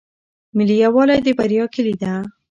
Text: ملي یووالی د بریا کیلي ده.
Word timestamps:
ملي 0.57 0.75
یووالی 0.83 1.19
د 1.23 1.27
بریا 1.37 1.65
کیلي 1.73 1.95
ده. 2.01 2.13